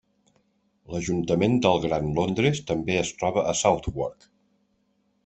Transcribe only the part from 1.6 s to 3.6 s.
del Gran Londres també es troba a